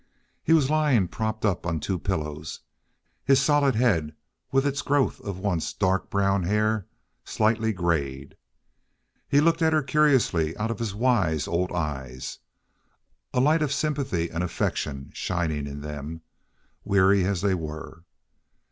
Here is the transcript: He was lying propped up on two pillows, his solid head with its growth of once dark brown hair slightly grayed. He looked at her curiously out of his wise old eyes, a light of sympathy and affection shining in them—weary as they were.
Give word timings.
He 0.43 0.51
was 0.53 0.71
lying 0.71 1.09
propped 1.09 1.45
up 1.45 1.63
on 1.63 1.79
two 1.79 1.99
pillows, 1.99 2.61
his 3.23 3.39
solid 3.39 3.75
head 3.75 4.15
with 4.51 4.65
its 4.65 4.81
growth 4.81 5.19
of 5.21 5.37
once 5.37 5.73
dark 5.73 6.09
brown 6.09 6.41
hair 6.41 6.87
slightly 7.23 7.71
grayed. 7.71 8.35
He 9.27 9.39
looked 9.41 9.61
at 9.61 9.73
her 9.73 9.83
curiously 9.83 10.57
out 10.57 10.71
of 10.71 10.79
his 10.79 10.95
wise 10.95 11.47
old 11.47 11.71
eyes, 11.71 12.39
a 13.31 13.39
light 13.39 13.61
of 13.61 13.71
sympathy 13.71 14.31
and 14.31 14.43
affection 14.43 15.11
shining 15.13 15.67
in 15.67 15.81
them—weary 15.81 17.23
as 17.23 17.41
they 17.41 17.53
were. 17.53 18.01